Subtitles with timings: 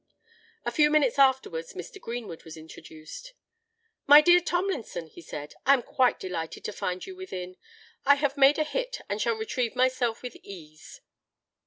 [0.65, 2.01] A few minutes afterwards Mr.
[2.01, 3.33] Greenwood was introduced.
[4.07, 7.55] "My dear Tomlinson," he said, "I am quite delighted to find you within.
[8.03, 11.01] I have made a hit, and shall retrieve myself with ease.